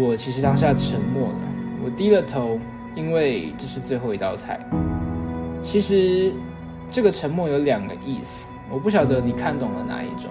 [0.00, 1.40] 我其实当下沉默了，
[1.82, 2.60] 我低了头，
[2.94, 4.64] 因为这是最后一道菜。
[5.60, 6.32] 其实
[6.88, 10.30] 这个沉默有两个意思，我不晓得你看懂了哪一种。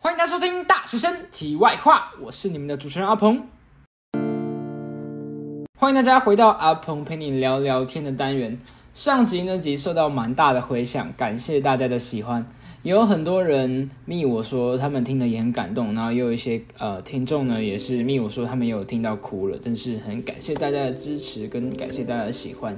[0.00, 3.46] 欢迎大家收听《大学生题外话》，我是你们的主持人阿鹏。
[5.84, 8.58] 欢迎大家回到阿鹏陪你聊聊天的单元。
[8.94, 12.46] 上集那集受到蛮大的回响，感谢大家的喜欢。
[12.82, 22.74] 也有很多人密我说他们听的也很感动，然后也有一些呃听众呢也是密我说他们有听到哭了，真是很感谢大家的支持跟感谢大家的喜欢。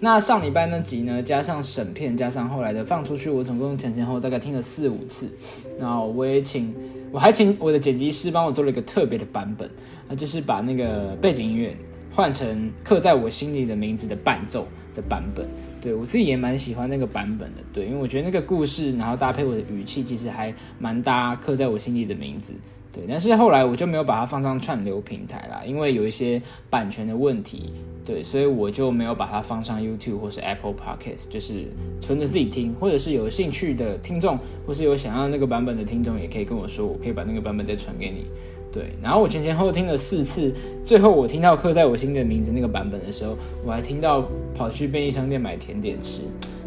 [0.00, 5.30] 那上礼拜那集呢，加上审片，加上后来的放出去，我总共前前后大概听了四五次。
[5.78, 6.74] 然后我也请
[7.12, 9.70] 我还请我的剪辑师帮我做了一个特别的版本，
[10.08, 11.76] 那就是把那个背景音乐
[12.18, 15.46] 换成刻在我心里的名字的伴奏的版本。
[15.80, 22.52] 对我自己也蛮喜欢那个版本的，对，因为我觉得那个故事，然后搭配我的语气，其实还蛮搭，刻在我心里的名字。
[22.90, 27.72] 对，但是后来我就没有把它放上串流平台啦，因为有一些版权的问题，
[28.04, 31.66] 对，所以我就没有把它放上 YouTube 或是 Apple Podcast，就是
[32.00, 38.26] 存着自己听，或者是有兴趣的听众，或是有想要那个版本的听众，也可以跟我说，我可以把那个版本再传给你。
[38.72, 40.52] 对，然后我前前后后听了四次，
[40.84, 46.22] 最后我听到刻在我心的名字那个版本的时候，我还听到跑去便利商店买甜点吃。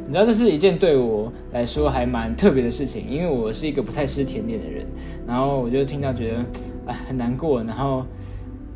[0.07, 4.85] 你知道这是一件对我来说还蛮特别的事情，因为我是一个不太吃甜点的人。
[5.27, 6.45] 然后我就听到觉得，
[6.88, 8.05] 哎，很难过，然后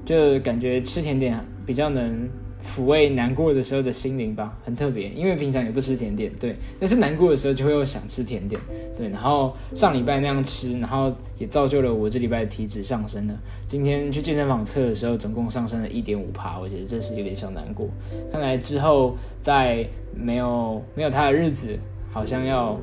[0.06, 2.30] 就感觉吃甜点比较能。
[2.66, 8.60] 抚慰难过的时候的心灵吧，很特别，因为平常也不吃甜点，对，但是难过的时候就会有想吃甜点，
[8.98, 13.38] 对，然后上礼拜那样吃，然后也造就了我这礼拜的体脂上升了。
[13.68, 17.88] 今天去健身房测的时候，总共上升了一点五趴，我觉得这是有点小难过。
[18.32, 21.78] 看来之后在没有没有他的日子，
[22.12, 22.78] 好像要，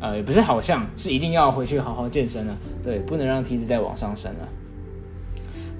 [0.00, 4.48] 呃，也不是好像是一定要回去好好健身了，对，不能让体脂再往上升了。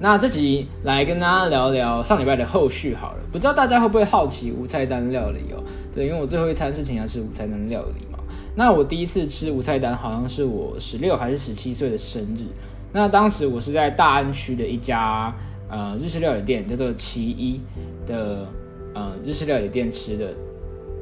[0.02, 5.62] 那这集来跟大家聊聊上礼拜的后续好了，不知道大家会不会好奇无菜单料理哦？
[5.94, 8.18] 对，因为我最后一餐是请他吃无菜单料理嘛。
[8.56, 12.46] 那我第一次吃无菜单好像是我十六还是十七岁的生日。
[12.94, 15.34] 那当时我是在大安区的一家
[15.68, 17.60] 呃日式料理店，叫做奇一
[18.06, 18.46] 的
[18.94, 20.32] 呃日式料理店吃的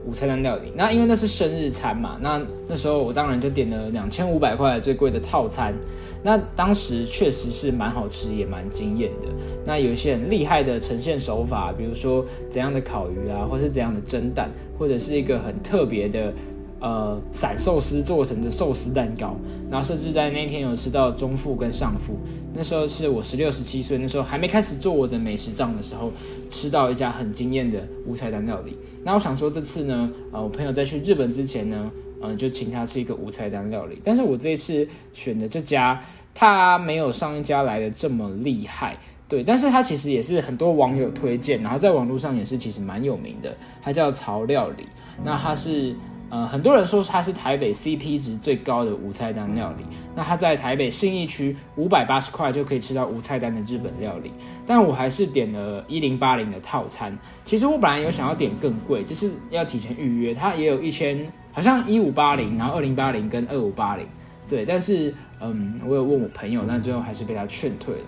[0.08, 0.72] 午餐单料理。
[0.74, 5.74] 那因为那是生日餐嘛，那那时候我当然就点了两千五百块最贵的套餐。
[6.20, 9.26] 那当时确实是蛮好吃，也蛮惊艳的。
[9.64, 16.32] 那有一些很厉害的呈现手法，比如说怎样的烤鱼啊，或是怎样的蒸蛋，或者是一个很特别的
[16.80, 19.36] 呃散寿司做成的寿司蛋糕。
[19.70, 22.16] 然后甚至在那天有吃到中腹跟上腹。
[22.54, 26.10] 那时候是我十六十七岁，那时候还没开始做我的美食账的时候，
[26.48, 28.76] 吃到一家很惊艳的无菜单料理。
[29.04, 31.90] 那我想说这次呢，呃，我朋友在去日本之前呢。
[32.20, 34.02] 嗯，就请他吃一个无菜单料理。
[34.02, 34.84] 但是我这一次
[35.14, 36.02] 选的这家，
[36.34, 39.44] 他没有上一家来的这么厉害，对。
[39.44, 43.56] 但是他其实也是很多网友推荐，然后在网络上也是其实蛮有名的。
[43.80, 44.88] 他叫曹料理，
[45.22, 45.94] 那他是
[46.30, 49.84] 呃很多人说它是台北 CP 值最高的无菜单料理。
[50.14, 54.32] 那它在台北信义区五百八十块就可以吃到无菜单的日本料理，
[54.66, 57.16] 但我还是点了一零八零的套餐。
[57.44, 61.30] 其实我本来有想要点更贵，就是要提前预约，它也有一千。
[61.50, 64.06] 好像一五八零，然后二零八零跟二五八零，
[64.48, 68.04] 对，但是嗯，我有问我朋友，但最后还是被他劝退了，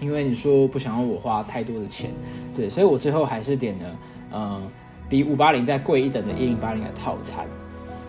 [0.00, 2.10] 因为你说不想要我花太多的钱，
[2.54, 3.96] 对，所以我最后还是点了
[4.32, 4.62] 呃
[5.08, 7.44] 比五八零再贵一等的一零八零的套餐。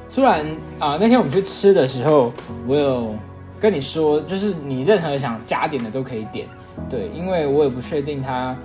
[0.08, 0.46] 虽然
[0.80, 2.32] 啊那天我们去吃的时候，
[2.68, 3.16] 我有
[3.60, 6.48] 跟你说，就是你任何想加点的都可以点，
[6.90, 8.56] 对，因为我也不确定它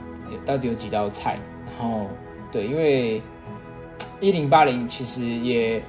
[0.45, 1.39] 到底有几道菜，
[1.79, 2.07] 然后
[2.51, 3.23] 对，因为。
[4.21, 5.83] 一零八零其实也，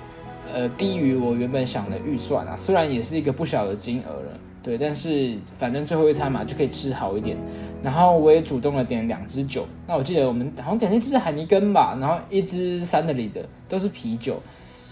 [0.53, 2.55] 呃，低于我原本想的预算啊。
[2.59, 7.37] 虽然也是一个不小的金额了，对，但是反正最后一餐嘛，就可以吃好一点。
[7.85, 9.67] 然后我也主动的点两支酒。
[9.85, 14.41] 那我记得我们好像点了一支海尼根吧，然后一支三德里的都是啤酒。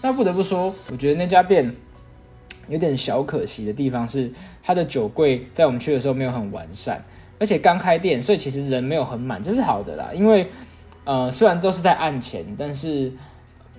[0.00, 1.74] 那不得不说，我觉得那家店
[2.68, 4.32] 有点小可惜的地方是，
[4.62, 7.02] 它的酒柜在我们去的时候没有很完善，
[7.40, 10.46] 而且刚开店，所以其实人没有很满，这是好的啦，因为。
[11.06, 13.12] 呃，虽然都是在案前，但是，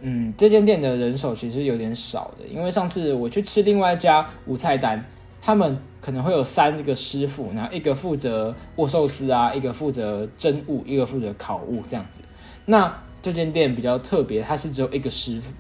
[0.01, 2.45] 嗯，这间店的人手其实有点少的。
[2.45, 5.03] 因为上次我去吃另外一家无菜单，
[5.45, 12.19] 他们可能会有三个师傅，然后一个负责握寿司啊，一个负责蒸物，一个负责烤物这样子。
[12.65, 15.53] 那这间店比较特别，它是只有一个师傅，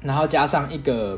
[0.00, 1.16] 然后加上一个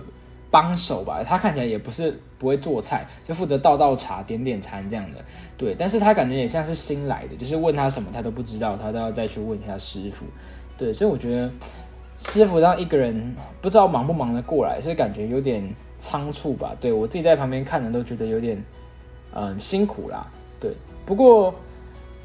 [0.50, 5.24] 帮手吧，他看起来也不是不会做菜，就负责倒倒茶、点点餐这样的。
[5.56, 10.26] 对，但是他感觉也像是新来的，就是问他什么他都不知道，他都要再去问一下师傅。
[10.76, 11.50] 对，所以我觉得
[12.18, 16.74] 师傅让一个人不知道忙不忙得过来，是感觉有点仓促吧。
[16.80, 18.60] 对我自己在旁边看的都觉得有点
[19.32, 20.26] 嗯辛苦啦。
[20.58, 20.72] 对，
[21.06, 21.54] 不过。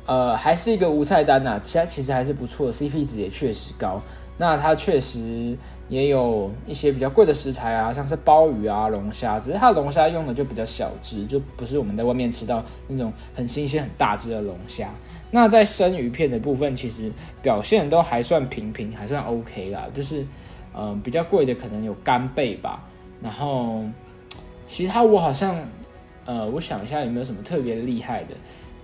[0.08, 4.00] 呃，还是一个无菜单呐，其他其实还是不错，CP 值也确实高。
[4.38, 5.58] 那它确实
[5.90, 14.92] 也有一些比较贵的食材啊，像是鲍鱼啊、龙虾，只是它龙虾用的就比较小只，就不是我们在外面吃到那种很新鲜、很大只的龙虾。
[15.32, 17.12] 那在生鱼片的部分，其实
[17.42, 19.88] 表现都还算平平，还算 OK 啦。
[19.92, 20.24] 就是
[20.72, 22.88] 呃，比较贵的可能有干贝吧，
[23.22, 23.84] 然后
[24.64, 25.58] 其他我好像
[26.26, 28.36] 呃，我想一下有没有什么特别厉害的。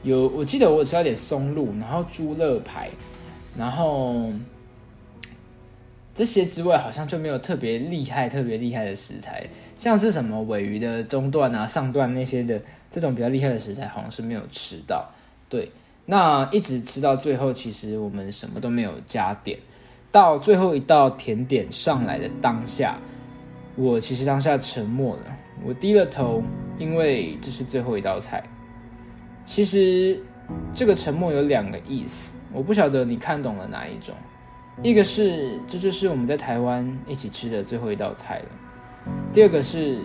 [0.03, 2.89] 有，我记得我吃到点松露，然后猪肋排，
[3.55, 4.31] 然后
[6.15, 9.45] 这些之外，好像就没有特别厉害、特别厉害的食材，
[9.77, 15.07] 像是什么尾鱼的中段啊、上段那些的这种比较厉害的食材，好像是没有吃到。
[15.47, 15.71] 对，
[16.05, 19.59] 那一直吃到最后，其实我们什么都没有加点，
[20.11, 22.97] 到最后一道甜点上来的当下，
[23.75, 25.23] 我其实当下沉默了，
[25.65, 26.43] 我低了头，
[26.77, 28.43] 因为这是最后一道菜。
[29.45, 30.21] 其实
[30.73, 34.13] 这个沉默有两个意思，我不晓得你看懂了哪一种。
[34.83, 38.45] 一个是这就是我们在台湾一起吃的最后一道菜了，
[39.31, 39.99] 第二个是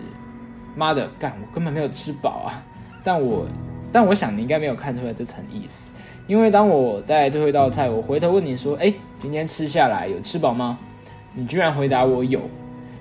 [0.74, 2.62] 妈的干，我根本没有吃饱啊！
[3.02, 3.46] 但我
[3.92, 5.90] 但我想你应该没有看出来这层意思，
[6.26, 10.78] 因为当我在最后一道菜，我回头问你说：“哎，今天吃下来有吃饱吗？”
[11.32, 12.40] 你居然回答我有，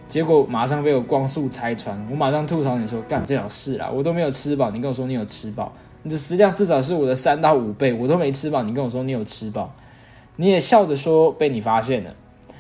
[0.08, 5.74] 结果马上被我光速拆穿，我马上吐槽你说：“干最好事啦，我都没有吃饱，你跟我说你有吃饱。”
[6.04, 9.74] 你的食量至少是我的三到五倍，我都没吃饱，你跟我说你有吃饱，
[10.36, 12.16] 你也笑着说被你发现了，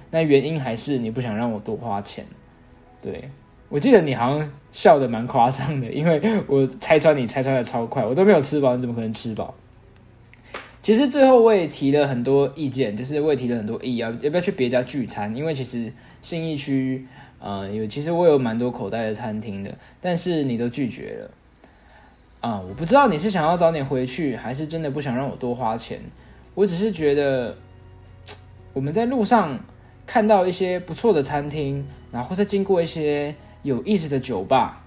[0.09, 2.25] 那原因还是你不想让我多花钱。
[2.99, 3.29] 对
[3.69, 9.53] 我记得你好像笑的蛮夸张的，因为我拆穿你拆穿的超快，我都没有吃饱，你怎么可能吃饱？
[10.81, 15.93] 其实最后我也提了很多意见，就是我也提了很多意要要不要去别家聚餐，因为其实
[16.23, 17.05] 信义区
[17.39, 21.31] 呃有其实我有蛮多口袋的餐厅的，但是你都拒绝了。
[22.41, 25.99] 啊，我不知道你是想要早点回去，还是真的不想让我多花钱。
[26.53, 27.57] 我只是觉得，
[28.71, 29.59] 我们在路上
[30.05, 33.33] 看到一些不错的餐厅，然后再经过一些
[33.63, 34.85] 有意思的酒吧，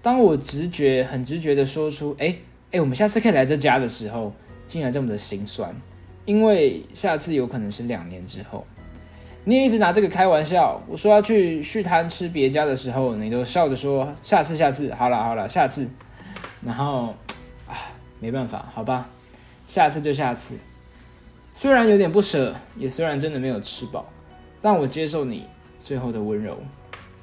[0.00, 2.36] 当我直觉很直觉的说出“哎
[2.70, 4.32] 哎，我们下次可以来这家”的时候，
[4.66, 5.74] 竟然这么的心酸，
[6.24, 8.64] 因为下次有可能是两年之后。
[9.44, 15.88] 你也一直拿这个开玩笑，我说要去续摊吃别家的时候，你都笑着说“下次，下次，好了好了，下次”。
[16.62, 17.14] 然后，
[17.66, 17.74] 啊，
[18.20, 19.08] 没办法，好吧，
[19.66, 20.56] 下次就下次。
[21.54, 24.06] 虽然有点不舍，也虽然真的没有吃饱，
[24.60, 25.46] 但我接受你
[25.80, 26.58] 最后的温柔。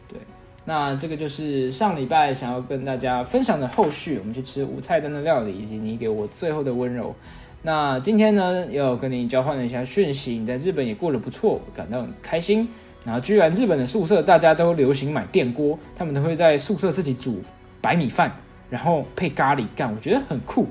[0.10, 0.20] 对，
[0.66, 7.16] 那这个就是上礼拜想要跟大家分享的后续，我们去吃无菜单的料理，以及你给我最后的温柔。
[7.62, 12.68] 那今天呢，又跟你交换了一下讯息，你在日本也过得不错，感到很开心。
[13.06, 17.42] 然后，居然日本的宿舍大家都流行买电锅，他们都会在宿舍自己煮
[17.82, 18.32] 白米饭。
[18.70, 20.68] 然后配咖喱干，我觉得很酷。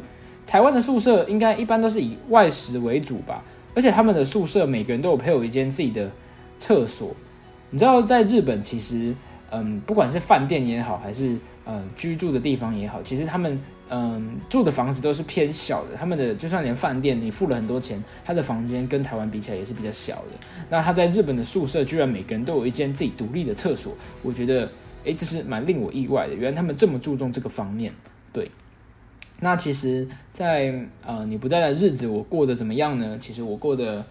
[0.46, 3.42] 台湾的宿舍应该一般都是以外食为主吧，
[3.74, 6.10] 而且他们的宿舍每个人都有配有一间自己的
[6.58, 7.16] 厕所。
[7.70, 9.14] 你知道，在日本其实，
[9.50, 15.96] 嗯，不管是饭店也好，还是嗯居住的地方也好，其实他们嗯住的房子都是偏小的。
[15.96, 20.32] 他们的就算连饭店你付了很多钱，他的房间跟台湾比起来也是比较小的。
[20.68, 24.68] 那他在日本的宿舍居然每个人都有一间自己独立的厕所，我觉得。
[25.04, 27.92] 诶，这是蛮令我意外的，原来他们这么注重这个方面。
[28.32, 28.50] 对，
[29.38, 30.74] 那其实，在
[31.04, 33.16] 呃你不在的日子，我过得怎么样呢？
[33.20, 34.04] 其实我过得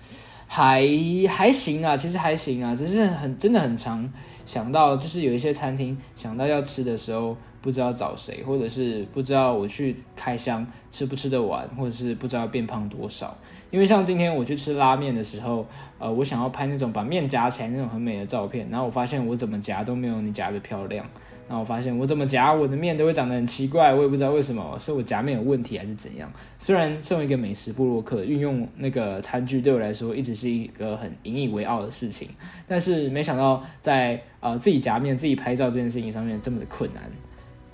[0.47, 0.87] 还
[1.27, 4.09] 还行啊，其实还行啊，只是很真的很常
[4.45, 7.35] 想到，就是有一些餐厅想到要吃的时候。
[7.65, 13.35] 不知道找谁，或者是不知道我去开箱吃不吃得完，或者是不知道变胖多少。
[13.71, 15.65] 因为像今天我去吃拉面的时候，
[15.97, 21.03] 呃，我想要拍那种把面夹起来那种很美的照片，然后我发现我怎么夹都没有你夹的漂亮。
[21.47, 26.27] 然后我发现我怎么夹我的面都会长得很奇怪，我也不知道为什么，是我夹面有问题还是怎样。
[26.57, 32.29] 虽然身为一个美食部落客，运用那个餐具对我来说一直是一个很引以为傲的事情，
[32.67, 37.03] 但是没想到在呃自己夹面、自己拍照这件事情上面这么的困难。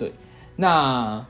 [0.01, 0.11] 对，
[0.55, 1.23] 那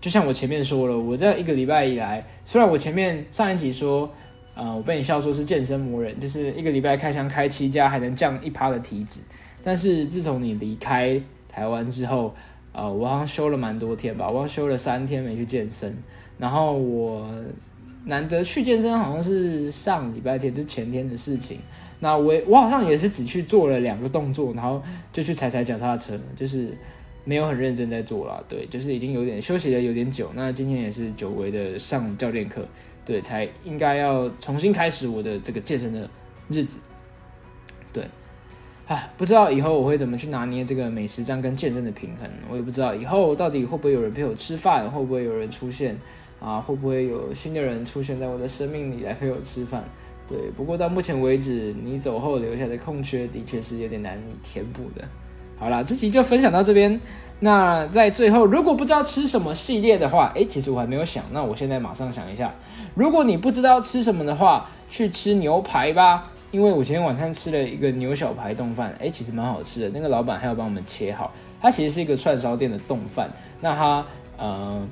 [0.00, 4.10] 就像我前面说了，我这一个礼拜以来，虽然我前面上一集说，
[4.54, 9.20] 呃，我被你笑说是健身魔人，就是一个礼拜开箱开七家还能降一趴的体脂，
[9.62, 12.34] 但是自从你离开台湾之后，
[12.72, 15.94] 呃，我好像休了蛮多天吧，我好像休了三天没去健身，
[16.38, 17.28] 然后我
[18.06, 21.58] 难得去健身，好像是上礼拜天，就前天的事情，
[22.00, 24.82] 那我我好像也是只去做了两个动作，然后
[25.12, 26.74] 就去踩踩脚踏车，就是。
[27.26, 28.42] 没有很认真在做啦。
[28.48, 30.30] 对，就是已经有点休息的有点久。
[30.34, 32.66] 那今天也是久违的上教练课，
[33.04, 36.08] 对，才应该要重新开始我的这个健身的
[36.48, 36.78] 日子。
[37.92, 38.08] 对，
[38.86, 42.30] 唉，不知道以后我会怎么去拿捏这个美食章跟健身的平衡。
[42.48, 45.98] 我也不知道以后到底会不会有人陪我吃饭，会不会有人出现
[46.40, 46.60] 啊？
[46.60, 49.84] 会不会有新的人出现在我的生命里来陪我吃饭？
[50.28, 55.08] 对，不过到目前为止，你走后留下的空缺的确是有点难以填补的。
[55.58, 57.00] 好啦，这期就分享到这边。
[57.40, 61.24] 那在最后，如果不知道吃什么系列的话，诶，其实我还没有想。
[61.32, 62.54] 那我现在马上想一下，
[62.94, 66.30] 如果你不知道吃什么的话，去吃牛排吧。
[66.52, 69.90] 因为我今天晚上吃了一个牛小排冻饭，诶，其实蛮好吃的。
[69.90, 73.30] 那个老板还要帮我们切好，它其实是一个串烧店的冻饭。
[73.60, 74.06] 那它，
[74.38, 74.86] 呃。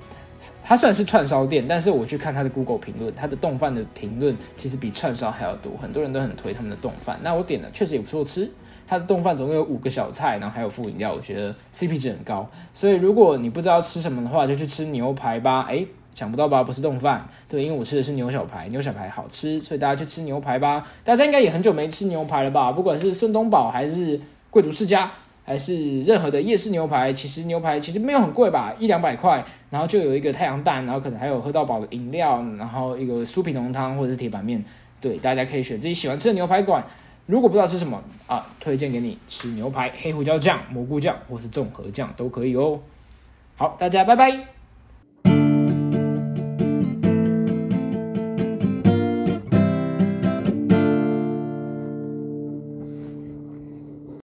[0.66, 7.20] 它算是串烧店，但是我去看它的 Google 评论，它的冻饭的评论其实比串烧还要多，很多人都很推他们的冻饭。
[7.22, 8.50] 那我点的确实也不错吃，
[8.86, 12.48] 它的冻饭总共有五个小菜，然后还有副饮料，我觉得 CP 值很高。
[12.72, 15.66] 所以如果你不知道吃什么的话，就去吃牛排吧。
[15.68, 16.62] 诶，想不到吧？
[16.62, 20.86] 不是冻饭，对，因为我吃的是牛小排，牛小排好吃，所以大家去吃牛排吧。
[21.02, 22.72] 大家应该也很久没吃牛排了吧？
[22.72, 25.10] 不管是顺东宝还是贵族世家。
[25.46, 34.64] 还是任何的夜市牛排，其实牛排其实没有很贵吧，一两百块，然后就有一个太阳蛋，然后可能还有喝到饱的饮料，然后一个酥皮浓汤或者是铁板面，
[35.02, 36.82] 对，大家可以选自己喜欢吃的牛排馆。
[37.26, 42.80] 如果不知道吃什么啊，推荐给你吃牛排，黑胡椒酱、蘑菇酱或是综合酱都可以哦。
[43.56, 44.53] 好，大家拜拜。